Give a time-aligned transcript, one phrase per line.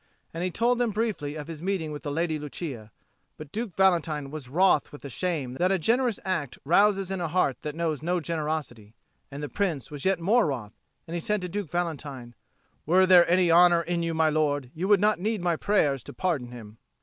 [0.33, 2.89] And he told them briefly of his meeting with the Lady Lucia.
[3.37, 7.27] But Duke Valentine was wroth with the shame that a generous act rouses in a
[7.27, 8.95] heart that knows no generosity;
[9.29, 10.75] and the Prince was yet more wroth,
[11.07, 12.33] and he said to Duke Valentine,
[12.87, 16.13] "Were there any honour in you, my lord, you would not need my prayers to
[16.13, 16.79] pardon him."